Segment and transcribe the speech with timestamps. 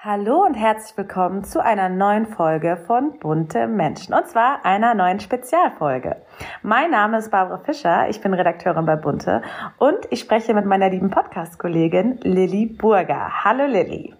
[0.00, 5.18] Hallo und herzlich willkommen zu einer neuen Folge von Bunte Menschen und zwar einer neuen
[5.18, 6.22] Spezialfolge.
[6.62, 9.42] Mein Name ist Barbara Fischer, ich bin Redakteurin bei Bunte
[9.76, 13.42] und ich spreche mit meiner lieben Podcast-Kollegin Lilly Burger.
[13.42, 14.14] Hallo Lilly.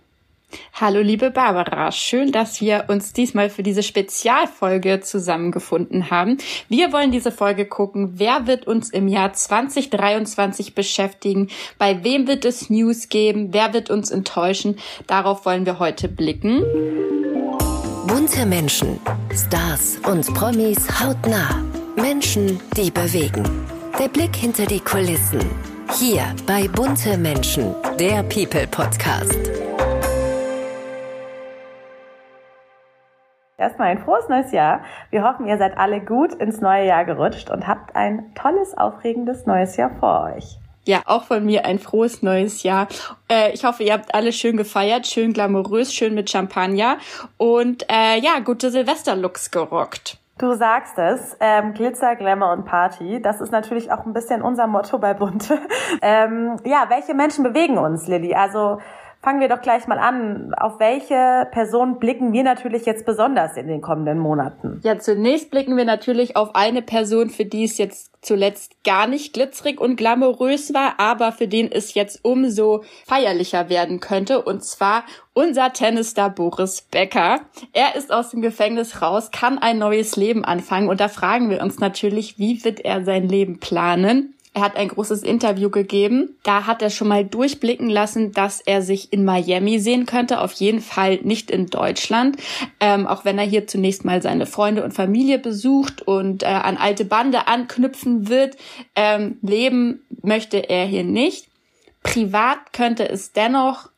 [0.72, 6.38] Hallo liebe Barbara, schön, dass wir uns diesmal für diese Spezialfolge zusammengefunden haben.
[6.68, 11.48] Wir wollen diese Folge gucken, wer wird uns im Jahr 2023 beschäftigen,
[11.78, 14.78] bei wem wird es News geben, wer wird uns enttäuschen.
[15.06, 16.62] Darauf wollen wir heute blicken.
[18.06, 18.98] Bunte Menschen,
[19.34, 21.62] Stars und Promis hautnah.
[21.96, 23.42] Menschen, die bewegen.
[23.98, 25.40] Der Blick hinter die Kulissen.
[25.98, 29.67] Hier bei Bunte Menschen, der People Podcast.
[33.58, 34.82] Erstmal ein frohes neues Jahr.
[35.10, 39.46] Wir hoffen, ihr seid alle gut ins neue Jahr gerutscht und habt ein tolles, aufregendes
[39.46, 40.58] neues Jahr vor euch.
[40.84, 42.86] Ja, auch von mir ein frohes neues Jahr.
[43.28, 46.98] Äh, ich hoffe, ihr habt alle schön gefeiert, schön glamourös, schön mit Champagner
[47.36, 50.18] und äh, ja, gute Silvesterlooks gerockt.
[50.38, 53.20] Du sagst es, ähm, Glitzer, Glamour und Party.
[53.20, 55.58] Das ist natürlich auch ein bisschen unser Motto bei Bunte.
[56.00, 58.36] ähm, ja, welche Menschen bewegen uns, Lilly?
[58.36, 58.78] Also
[59.22, 60.54] fangen wir doch gleich mal an.
[60.54, 64.80] Auf welche Person blicken wir natürlich jetzt besonders in den kommenden Monaten?
[64.84, 69.32] Ja, zunächst blicken wir natürlich auf eine Person, für die es jetzt zuletzt gar nicht
[69.32, 75.04] glitzerig und glamourös war, aber für den es jetzt umso feierlicher werden könnte, und zwar
[75.34, 77.40] unser Tennisstar Boris Becker.
[77.72, 81.62] Er ist aus dem Gefängnis raus, kann ein neues Leben anfangen und da fragen wir
[81.62, 84.34] uns natürlich, wie wird er sein Leben planen?
[84.54, 86.36] Er hat ein großes Interview gegeben.
[86.42, 90.40] Da hat er schon mal durchblicken lassen, dass er sich in Miami sehen könnte.
[90.40, 92.36] Auf jeden Fall nicht in Deutschland.
[92.80, 96.76] Ähm, auch wenn er hier zunächst mal seine Freunde und Familie besucht und äh, an
[96.76, 98.56] alte Bande anknüpfen wird.
[98.96, 101.48] Ähm, leben möchte er hier nicht.
[102.02, 103.90] Privat könnte es dennoch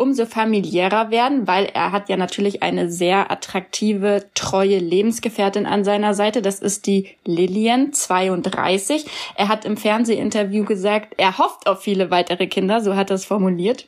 [0.00, 6.14] umso familiärer werden, weil er hat ja natürlich eine sehr attraktive, treue Lebensgefährtin an seiner
[6.14, 6.40] Seite.
[6.40, 9.04] Das ist die Lillian, 32.
[9.36, 13.26] Er hat im Fernsehinterview gesagt, er hofft auf viele weitere Kinder, so hat er es
[13.26, 13.86] formuliert.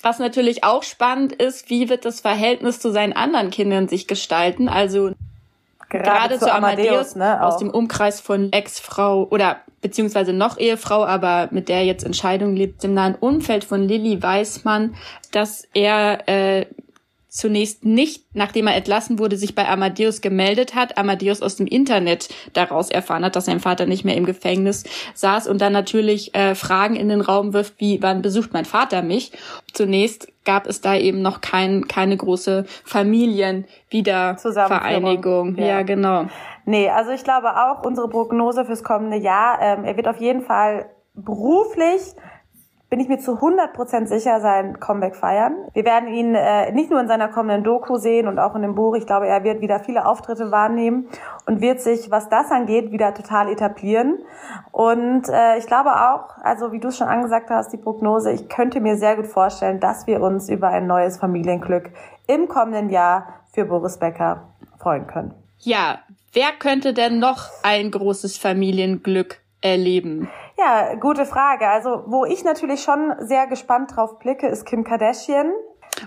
[0.00, 4.68] Was natürlich auch spannend ist, wie wird das Verhältnis zu seinen anderen Kindern sich gestalten?
[4.68, 5.12] Also
[5.88, 11.48] gerade, zu Amadeus, Amadeus ne, aus dem Umkreis von Ex-Frau oder beziehungsweise noch Ehefrau, aber
[11.50, 14.94] mit der jetzt Entscheidung lebt, im nahen Umfeld von Lilly weiß man,
[15.30, 16.66] dass er äh,
[17.34, 22.28] zunächst nicht, nachdem er entlassen wurde, sich bei Amadeus gemeldet hat, Amadeus aus dem Internet
[22.52, 24.84] daraus erfahren hat, dass sein Vater nicht mehr im Gefängnis
[25.14, 29.02] saß und dann natürlich äh, Fragen in den Raum wirft, wie wann besucht mein Vater
[29.02, 29.32] mich?
[29.72, 35.56] Zunächst gab es da eben noch kein, keine große Familienwiedervereinigung.
[35.56, 35.66] Ja.
[35.66, 36.26] ja, genau.
[36.66, 40.42] Nee, also ich glaube auch, unsere Prognose fürs kommende Jahr, ähm, er wird auf jeden
[40.42, 42.14] Fall beruflich
[42.94, 45.56] bin ich mir zu 100% sicher, sein Comeback feiern.
[45.72, 48.76] Wir werden ihn äh, nicht nur in seiner kommenden Doku sehen und auch in dem
[48.76, 48.94] Buch.
[48.94, 51.08] Ich glaube, er wird wieder viele Auftritte wahrnehmen
[51.44, 54.20] und wird sich, was das angeht, wieder total etablieren.
[54.70, 58.48] Und äh, ich glaube auch, also wie du es schon angesagt hast, die Prognose, ich
[58.48, 61.90] könnte mir sehr gut vorstellen, dass wir uns über ein neues Familienglück
[62.28, 65.34] im kommenden Jahr für Boris Becker freuen können.
[65.58, 65.98] Ja,
[66.32, 70.28] wer könnte denn noch ein großes Familienglück erleben?
[70.58, 71.66] Ja, gute Frage.
[71.66, 75.52] Also, wo ich natürlich schon sehr gespannt drauf blicke, ist Kim Kardashian.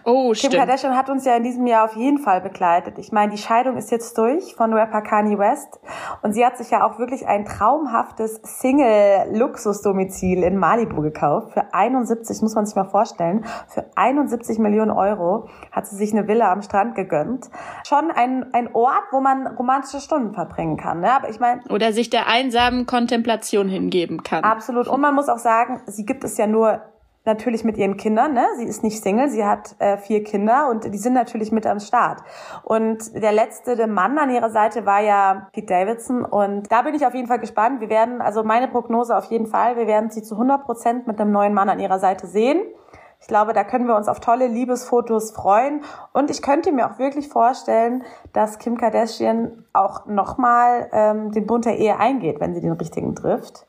[0.03, 0.55] Oh, Kim stimmt.
[0.55, 2.97] Kardashian hat uns ja in diesem Jahr auf jeden Fall begleitet.
[2.97, 5.79] Ich meine, die Scheidung ist jetzt durch von Rapper Kanye West
[6.21, 11.53] und sie hat sich ja auch wirklich ein traumhaftes Single-Luxusdomizil in Malibu gekauft.
[11.53, 16.27] Für 71, muss man sich mal vorstellen, für 71 Millionen Euro hat sie sich eine
[16.27, 17.49] Villa am Strand gegönnt.
[17.87, 21.01] Schon ein, ein Ort, wo man romantische Stunden verbringen kann.
[21.01, 21.11] Ne?
[21.11, 21.61] Aber ich meine...
[21.69, 24.43] Oder sich der einsamen Kontemplation hingeben kann.
[24.43, 24.87] Absolut.
[24.87, 26.81] Und man muss auch sagen, sie gibt es ja nur
[27.27, 28.33] natürlich mit ihren Kindern.
[28.33, 28.45] Ne?
[28.57, 31.79] Sie ist nicht Single, sie hat äh, vier Kinder und die sind natürlich mit am
[31.79, 32.21] Start.
[32.63, 36.95] Und der letzte der Mann an ihrer Seite war ja Pete Davidson und da bin
[36.95, 37.81] ich auf jeden Fall gespannt.
[37.81, 41.21] Wir werden, also meine Prognose auf jeden Fall, wir werden sie zu 100 Prozent mit
[41.21, 42.61] einem neuen Mann an ihrer Seite sehen.
[43.19, 45.81] Ich glaube, da können wir uns auf tolle Liebesfotos freuen.
[46.13, 51.65] Und ich könnte mir auch wirklich vorstellen, dass Kim Kardashian auch nochmal ähm, den Bund
[51.65, 53.65] der Ehe eingeht, wenn sie den richtigen trifft.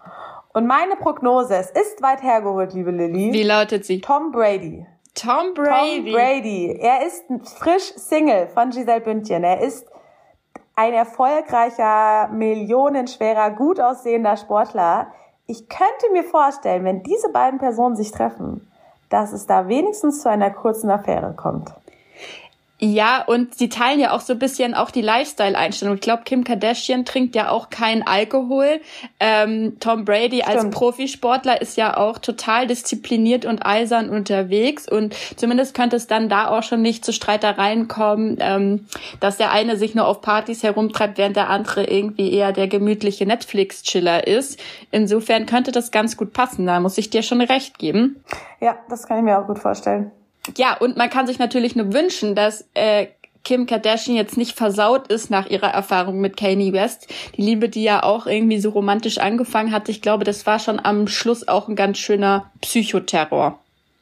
[0.59, 3.33] Und meine Prognose, es ist weit hergeholt, liebe Lilly.
[3.33, 4.01] Wie lautet sie?
[4.01, 4.85] Tom Brady.
[5.15, 6.03] Tom Brady.
[6.03, 6.77] Tom Brady.
[6.81, 7.27] Er ist
[7.61, 9.45] frisch Single von Giselle Bündchen.
[9.45, 9.87] Er ist
[10.75, 15.13] ein erfolgreicher, millionenschwerer, gut aussehender Sportler.
[15.47, 18.69] Ich könnte mir vorstellen, wenn diese beiden Personen sich treffen,
[19.11, 21.73] dass es da wenigstens zu einer kurzen Affäre kommt.
[22.81, 25.97] Ja, und sie teilen ja auch so ein bisschen auch die Lifestyle-Einstellung.
[25.97, 28.81] Ich glaube, Kim Kardashian trinkt ja auch keinen Alkohol.
[29.19, 30.49] Ähm, Tom Brady Stimmt.
[30.49, 34.89] als Profisportler ist ja auch total diszipliniert und eisern unterwegs.
[34.89, 38.87] Und zumindest könnte es dann da auch schon nicht zu Streitereien kommen, ähm,
[39.19, 43.27] dass der eine sich nur auf Partys herumtreibt, während der andere irgendwie eher der gemütliche
[43.27, 44.61] Netflix-Chiller ist.
[44.93, 46.67] Insofern könnte das ganz gut passen.
[46.67, 48.23] Da muss ich dir schon recht geben.
[48.61, 50.13] Ja, das kann ich mir auch gut vorstellen.
[50.57, 53.09] Ja, und man kann sich natürlich nur wünschen, dass äh,
[53.45, 57.09] Kim Kardashian jetzt nicht versaut ist nach ihrer Erfahrung mit Kanye West.
[57.37, 60.79] Die Liebe, die ja auch irgendwie so romantisch angefangen hat, ich glaube, das war schon
[60.79, 63.59] am Schluss auch ein ganz schöner Psychoterror.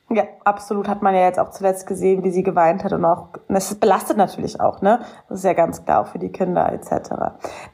[0.08, 0.86] Ja, absolut.
[0.86, 4.16] Hat man ja jetzt auch zuletzt gesehen, wie sie geweint hat und auch, das belastet
[4.16, 5.00] natürlich auch, ne?
[5.28, 7.10] Das ist ja ganz klar auch für die Kinder etc.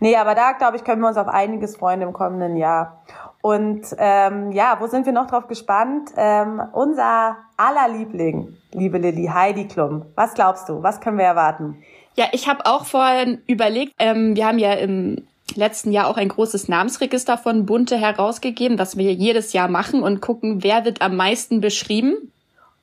[0.01, 3.03] Nee, aber da, glaube ich, können wir uns auf einiges freuen im kommenden Jahr.
[3.43, 6.11] Und ähm, ja, wo sind wir noch drauf gespannt?
[6.17, 10.07] Ähm, unser aller Liebling, liebe Lilly, Heidi Klum.
[10.15, 10.83] Was glaubst du?
[10.83, 11.83] Was können wir erwarten?
[12.15, 15.27] Ja, ich habe auch vorhin überlegt, ähm, wir haben ja im
[15.57, 20.21] letzten Jahr auch ein großes Namensregister von Bunte herausgegeben, das wir jedes Jahr machen und
[20.21, 22.33] gucken, wer wird am meisten beschrieben.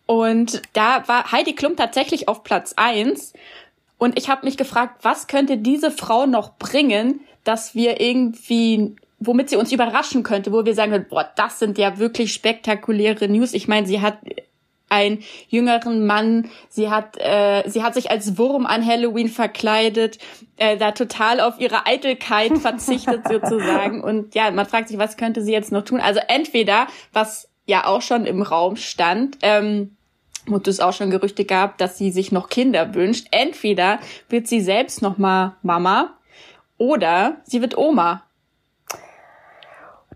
[0.05, 3.33] Und da war Heidi Klum tatsächlich auf Platz eins.
[3.97, 9.49] Und ich habe mich gefragt, was könnte diese Frau noch bringen, dass wir irgendwie womit
[9.49, 13.53] sie uns überraschen könnte, wo wir sagen boah, das sind ja wirklich spektakuläre News.
[13.53, 14.17] Ich meine, sie hat
[14.89, 20.17] einen jüngeren Mann, sie hat äh, sie hat sich als Wurm an Halloween verkleidet,
[20.57, 25.41] äh, da total auf ihre Eitelkeit verzichtet sozusagen und ja, man fragt sich, was könnte
[25.41, 26.01] sie jetzt noch tun?
[26.01, 29.95] Also entweder was ja auch schon im Raum stand, ähm,
[30.47, 33.27] und es auch schon Gerüchte gab, dass sie sich noch Kinder wünscht.
[33.31, 33.99] Entweder
[34.29, 36.17] wird sie selbst noch mal Mama
[36.77, 38.23] oder sie wird Oma.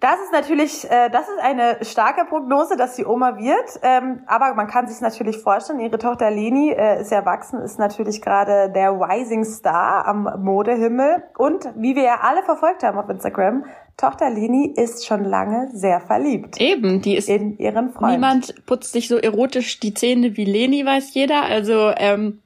[0.03, 3.79] Das ist natürlich, äh, das ist eine starke Prognose, dass sie Oma wird.
[3.83, 8.21] Ähm, aber man kann sich natürlich vorstellen, ihre Tochter Leni äh, ist erwachsen, ist natürlich
[8.21, 11.23] gerade der Rising Star am Modehimmel.
[11.37, 13.63] Und wie wir ja alle verfolgt haben auf Instagram,
[13.95, 16.59] Tochter Leni ist schon lange sehr verliebt.
[16.59, 18.11] Eben, die ist in ihren Freund.
[18.11, 21.43] Niemand putzt sich so erotisch die Zähne wie Leni, weiß jeder.
[21.43, 22.41] Also ähm,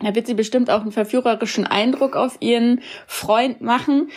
[0.00, 4.10] da wird sie bestimmt auch einen verführerischen Eindruck auf ihren Freund machen.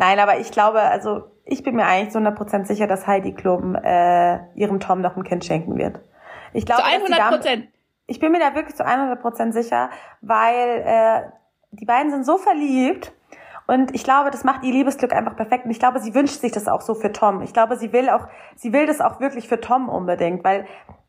[0.00, 3.74] Nein, aber ich glaube, also ich bin mir eigentlich zu 100% sicher, dass Heidi Klum
[3.74, 6.00] äh, ihrem Tom noch ein Kind schenken wird.
[6.52, 7.68] Ich glaube, zu 100 Prozent.
[8.06, 11.22] Ich bin mir da wirklich zu 100 sicher, weil äh,
[11.72, 13.12] die beiden sind so verliebt
[13.66, 15.64] und ich glaube, das macht ihr Liebesglück einfach perfekt.
[15.64, 17.42] Und ich glaube, sie wünscht sich das auch so für Tom.
[17.42, 20.66] Ich glaube, sie will auch, sie will das auch wirklich für Tom unbedingt, weil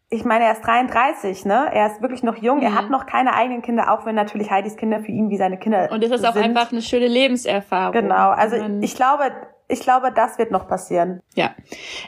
[0.10, 1.68] ich meine, er ist 33, ne?
[1.74, 2.58] Er ist wirklich noch jung.
[2.58, 2.64] Mhm.
[2.64, 5.58] Er hat noch keine eigenen Kinder, auch wenn natürlich Heidis Kinder für ihn wie seine
[5.58, 7.92] Kinder Und es ist auch einfach eine schöne Lebenserfahrung.
[7.92, 8.30] Genau.
[8.30, 9.32] Also ich glaube,
[9.68, 11.22] ich glaube, das wird noch passieren.
[11.36, 11.52] Ja.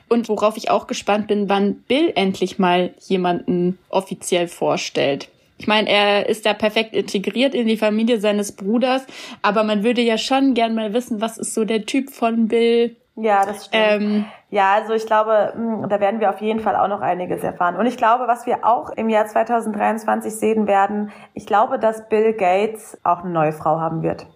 [0.09, 5.29] Und worauf ich auch gespannt bin, wann Bill endlich mal jemanden offiziell vorstellt.
[5.57, 9.05] Ich meine, er ist da perfekt integriert in die Familie seines Bruders,
[9.41, 12.95] aber man würde ja schon gern mal wissen, was ist so der Typ von Bill?
[13.15, 13.83] Ja, das stimmt.
[13.83, 17.41] Ähm, ja, also ich glaube, hm, da werden wir auf jeden Fall auch noch einiges
[17.41, 17.75] erfahren.
[17.75, 22.33] Und ich glaube, was wir auch im Jahr 2023 sehen werden, ich glaube, dass Bill
[22.33, 24.27] Gates auch eine neue Frau haben wird.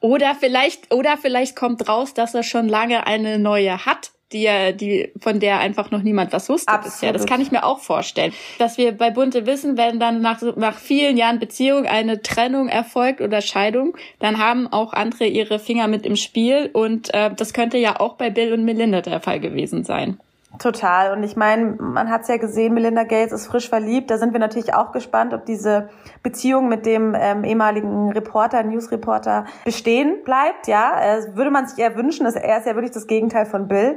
[0.00, 4.72] Oder vielleicht, oder vielleicht kommt raus, dass er schon lange eine neue hat, die er,
[4.72, 6.94] die, von der einfach noch niemand was wusste Absolut.
[6.94, 7.12] bisher.
[7.12, 8.32] Das kann ich mir auch vorstellen.
[8.58, 13.20] Dass wir bei Bunte wissen, wenn dann nach, nach vielen Jahren Beziehung eine Trennung erfolgt
[13.20, 17.78] oder Scheidung, dann haben auch andere ihre Finger mit im Spiel und äh, das könnte
[17.78, 20.20] ja auch bei Bill und Melinda der Fall gewesen sein.
[20.58, 21.12] Total.
[21.16, 24.10] Und ich meine, man hat es ja gesehen, Melinda Gates ist frisch verliebt.
[24.10, 25.88] Da sind wir natürlich auch gespannt, ob diese
[26.22, 30.66] Beziehung mit dem ähm, ehemaligen Reporter, Newsreporter bestehen bleibt.
[30.66, 32.24] Ja, äh, würde man sich eher wünschen.
[32.24, 33.96] Dass er ist ja wirklich das Gegenteil von Bill.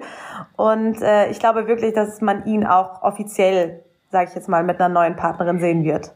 [0.55, 4.79] Und äh, ich glaube wirklich, dass man ihn auch offiziell, sage ich jetzt mal, mit
[4.79, 6.13] einer neuen Partnerin sehen wird.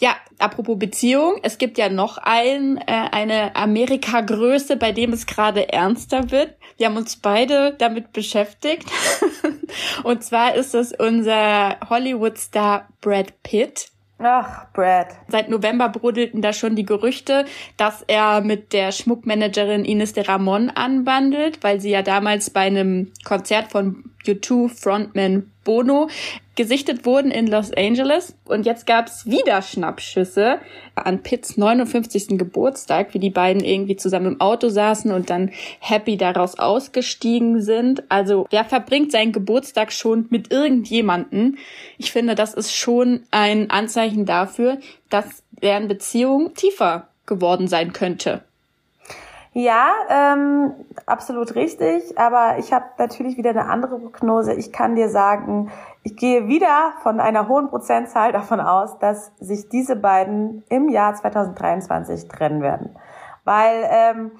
[0.00, 5.72] Ja, apropos Beziehung, es gibt ja noch ein, äh, eine Amerika-Größe, bei dem es gerade
[5.72, 6.54] ernster wird.
[6.76, 8.86] Wir haben uns beide damit beschäftigt.
[10.02, 13.88] Und zwar ist es unser Hollywood-Star Brad Pitt.
[14.18, 15.08] Ach, Brad.
[15.28, 17.44] Seit November brodelten da schon die Gerüchte,
[17.76, 23.12] dass er mit der Schmuckmanagerin Ines de Ramon anbandelt, weil sie ja damals bei einem
[23.24, 26.08] Konzert von U2 Frontman Bono
[26.54, 28.34] gesichtet wurden in Los Angeles.
[28.46, 30.60] Und jetzt gab's wieder Schnappschüsse
[30.94, 32.38] an Pitts 59.
[32.38, 38.04] Geburtstag, wie die beiden irgendwie zusammen im Auto saßen und dann happy daraus ausgestiegen sind.
[38.08, 41.58] Also wer verbringt seinen Geburtstag schon mit irgendjemanden?
[41.98, 44.78] Ich finde, das ist schon ein Anzeichen dafür,
[45.10, 48.42] dass deren Beziehung tiefer geworden sein könnte.
[49.58, 50.74] Ja, ähm,
[51.06, 52.18] absolut richtig.
[52.18, 54.52] Aber ich habe natürlich wieder eine andere Prognose.
[54.52, 55.70] Ich kann dir sagen,
[56.02, 61.14] ich gehe wieder von einer hohen Prozentzahl davon aus, dass sich diese beiden im Jahr
[61.14, 62.98] 2023 trennen werden.
[63.44, 64.32] Weil, ähm,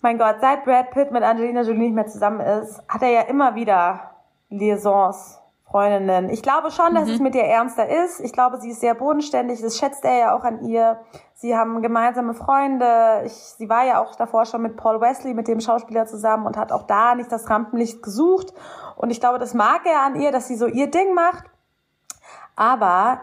[0.00, 3.20] mein Gott, seit Brad Pitt mit Angelina Jolie nicht mehr zusammen ist, hat er ja
[3.20, 4.12] immer wieder
[4.48, 6.30] Liaisons Freundinnen.
[6.30, 7.14] Ich glaube schon, dass mhm.
[7.14, 8.20] es mit ihr ernster ist.
[8.20, 9.60] Ich glaube, sie ist sehr bodenständig.
[9.60, 11.00] Das schätzt er ja auch an ihr.
[11.34, 13.22] Sie haben gemeinsame Freunde.
[13.26, 16.56] Ich, sie war ja auch davor schon mit Paul Wesley, mit dem Schauspieler zusammen und
[16.56, 18.54] hat auch da nicht das Rampenlicht gesucht.
[18.96, 21.44] Und ich glaube, das mag er an ihr, dass sie so ihr Ding macht.
[22.54, 23.20] Aber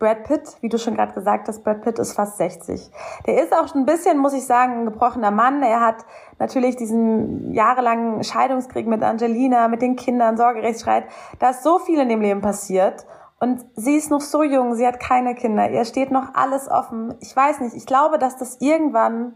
[0.00, 2.90] Brad Pitt, wie du schon gerade gesagt hast, Brad Pitt ist fast 60.
[3.26, 5.62] Der ist auch ein bisschen, muss ich sagen, ein gebrochener Mann.
[5.62, 6.06] Er hat
[6.38, 11.04] natürlich diesen jahrelangen Scheidungskrieg mit Angelina, mit den Kindern, Sorgerechtsstreit.
[11.38, 13.04] Da ist so viel in dem Leben passiert.
[13.40, 17.14] Und sie ist noch so jung, sie hat keine Kinder, ihr steht noch alles offen.
[17.20, 19.34] Ich weiß nicht, ich glaube, dass das irgendwann,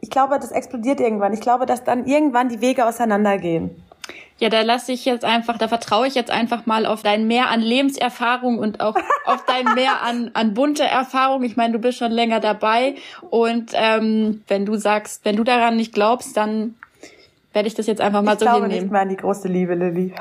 [0.00, 1.32] ich glaube, das explodiert irgendwann.
[1.32, 3.80] Ich glaube, dass dann irgendwann die Wege auseinandergehen.
[4.38, 7.50] Ja, da lasse ich jetzt einfach, da vertraue ich jetzt einfach mal auf dein Mehr
[7.50, 11.42] an Lebenserfahrung und auch auf dein Mehr an, an bunte Erfahrung.
[11.42, 12.94] Ich meine, du bist schon länger dabei
[13.30, 16.76] und ähm, wenn du sagst, wenn du daran nicht glaubst, dann
[17.58, 18.82] werde ich das jetzt einfach mal ich so glaube hinnehmen.
[18.84, 20.14] nicht mehr an die große Liebe, Lilly.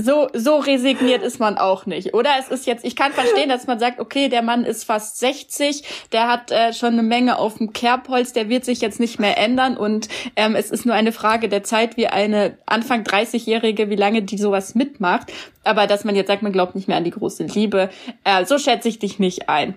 [0.00, 2.14] so, so resigniert ist man auch nicht.
[2.14, 5.18] Oder es ist jetzt, ich kann verstehen, dass man sagt, okay, der Mann ist fast
[5.18, 5.82] 60,
[6.12, 9.36] der hat äh, schon eine Menge auf dem Kerbholz, der wird sich jetzt nicht mehr
[9.36, 13.96] ändern und ähm, es ist nur eine Frage der Zeit, wie eine Anfang 30-Jährige, wie
[13.96, 15.32] lange die sowas mitmacht.
[15.64, 17.90] Aber dass man jetzt sagt, man glaubt nicht mehr an die große Liebe,
[18.22, 19.76] äh, so schätze ich dich nicht ein.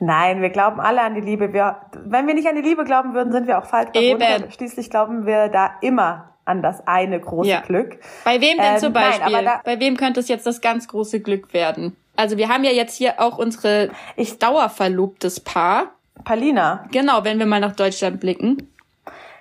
[0.00, 1.52] Nein, wir glauben alle an die Liebe.
[1.52, 3.90] Wir, wenn wir nicht an die Liebe glauben würden, sind wir auch falsch.
[3.94, 4.50] Eben.
[4.50, 7.60] Schließlich glauben wir da immer an das eine große ja.
[7.60, 7.98] Glück.
[8.24, 9.32] Bei wem denn ähm, zum Beispiel?
[9.32, 11.96] Nein, da, Bei wem könnte es jetzt das ganz große Glück werden?
[12.16, 15.92] Also wir haben ja jetzt hier auch unsere ich, dauerverlobtes Paar.
[16.24, 16.84] Palina.
[16.90, 18.68] Genau, wenn wir mal nach Deutschland blicken.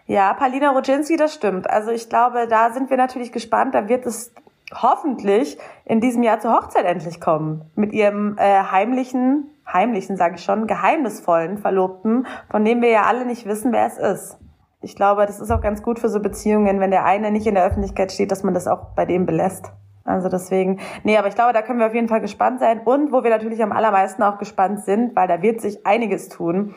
[0.05, 1.69] Ja, Palina Rodzinski, das stimmt.
[1.69, 3.73] Also ich glaube, da sind wir natürlich gespannt.
[3.73, 4.31] Da wird es
[4.73, 7.61] hoffentlich in diesem Jahr zur Hochzeit endlich kommen.
[7.75, 13.25] Mit ihrem äh, heimlichen heimlichen, sage ich schon, geheimnisvollen Verlobten, von dem wir ja alle
[13.25, 14.37] nicht wissen, wer es ist.
[14.81, 17.55] Ich glaube, das ist auch ganz gut für so Beziehungen, wenn der eine nicht in
[17.55, 19.71] der Öffentlichkeit steht, dass man das auch bei dem belässt.
[20.05, 22.81] Also deswegen, nee, aber ich glaube, da können wir auf jeden Fall gespannt sein.
[22.85, 26.75] Und wo wir natürlich am allermeisten auch gespannt sind, weil da wird sich einiges tun,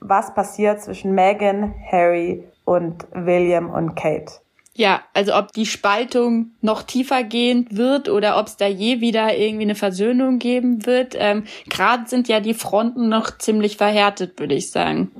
[0.00, 4.40] was passiert zwischen Meghan, Harry und William und Kate.
[4.80, 9.36] Ja, also ob die Spaltung noch tiefer gehen wird oder ob es da je wieder
[9.36, 11.14] irgendwie eine Versöhnung geben wird.
[11.18, 15.10] Ähm, Gerade sind ja die Fronten noch ziemlich verhärtet, würde ich sagen.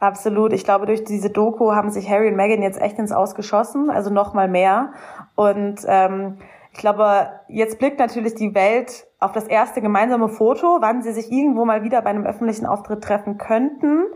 [0.00, 0.52] Absolut.
[0.52, 4.10] Ich glaube, durch diese Doku haben sich Harry und Meghan jetzt echt ins Ausgeschossen, also
[4.10, 4.92] noch mal mehr.
[5.36, 6.38] Und ähm,
[6.72, 11.30] ich glaube, jetzt blickt natürlich die Welt auf das erste gemeinsame Foto, wann sie sich
[11.30, 14.06] irgendwo mal wieder bei einem öffentlichen Auftritt treffen könnten.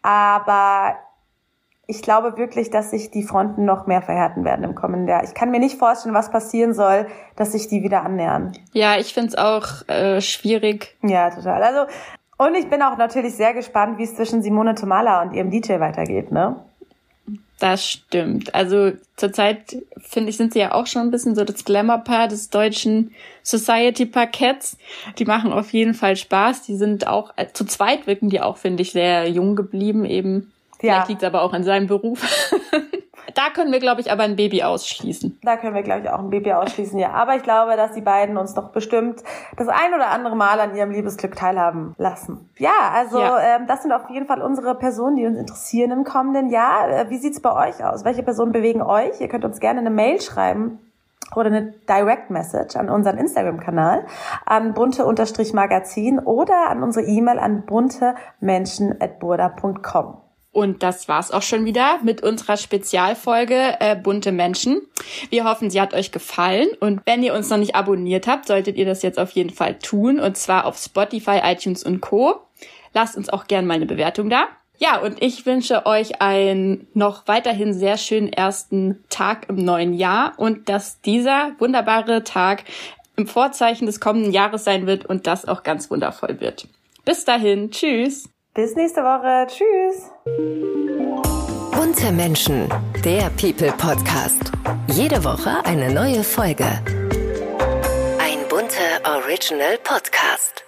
[0.00, 0.94] Aber
[1.86, 5.24] ich glaube wirklich, dass sich die Fronten noch mehr verhärten werden im kommenden Jahr.
[5.24, 8.52] Ich kann mir nicht vorstellen, was passieren soll, dass sich die wieder annähern.
[8.72, 10.96] Ja, ich finde es auch äh, schwierig.
[11.02, 11.62] Ja, total.
[11.62, 11.92] Also
[12.38, 15.78] und ich bin auch natürlich sehr gespannt, wie es zwischen Simone Tomala und ihrem DJ
[15.78, 16.56] weitergeht, ne?
[17.60, 18.52] Das stimmt.
[18.56, 22.50] Also zurzeit finde ich, sind sie ja auch schon ein bisschen so das Glamour-Paar des
[22.50, 24.76] deutschen Society-Parketts.
[25.18, 26.62] Die machen auf jeden Fall Spaß.
[26.62, 30.50] Die sind auch, äh, zu zweit wirken die auch, finde ich, sehr jung geblieben eben.
[30.82, 31.08] Vielleicht ja.
[31.08, 32.20] liegt aber auch an seinem Beruf.
[33.34, 35.38] da können wir, glaube ich, aber ein Baby ausschließen.
[35.44, 37.12] Da können wir, glaube ich, auch ein Baby ausschließen, ja.
[37.12, 39.22] Aber ich glaube, dass die beiden uns doch bestimmt
[39.56, 42.50] das ein oder andere Mal an ihrem Liebesglück teilhaben lassen.
[42.58, 43.58] Ja, also ja.
[43.58, 46.90] Ähm, das sind auf jeden Fall unsere Personen, die uns interessieren im kommenden Jahr.
[46.90, 48.04] Äh, wie sieht's bei euch aus?
[48.04, 49.20] Welche Personen bewegen euch?
[49.20, 50.80] Ihr könnt uns gerne eine Mail schreiben
[51.36, 54.04] oder eine Direct Message an unseren Instagram-Kanal
[54.46, 60.21] an bunte-magazin oder an unsere E-Mail an buntemenschen.burda.com.
[60.52, 64.82] Und das war's auch schon wieder mit unserer Spezialfolge äh, Bunte Menschen.
[65.30, 66.68] Wir hoffen, sie hat euch gefallen.
[66.78, 69.78] Und wenn ihr uns noch nicht abonniert habt, solltet ihr das jetzt auf jeden Fall
[69.78, 70.20] tun.
[70.20, 72.42] Und zwar auf Spotify, iTunes und Co.
[72.92, 74.46] Lasst uns auch gerne mal eine Bewertung da.
[74.78, 80.32] Ja, und ich wünsche euch einen noch weiterhin sehr schönen ersten Tag im neuen Jahr
[80.36, 82.64] und dass dieser wunderbare Tag
[83.16, 86.66] im Vorzeichen des kommenden Jahres sein wird und das auch ganz wundervoll wird.
[87.04, 88.31] Bis dahin, tschüss.
[88.54, 89.46] Bis nächste Woche.
[89.46, 90.10] Tschüss.
[91.74, 92.68] Bunte Menschen,
[93.02, 94.52] der People Podcast.
[94.88, 96.66] Jede Woche eine neue Folge.
[98.18, 100.61] Ein bunter Original Podcast.